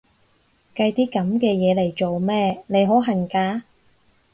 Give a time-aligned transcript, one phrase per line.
[0.73, 3.61] 計啲噉嘅嘢嚟做咩？，你好恨嫁？